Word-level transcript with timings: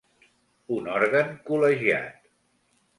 Un 0.77 0.89
òrgan 0.95 1.31
col·legiat. 1.53 2.21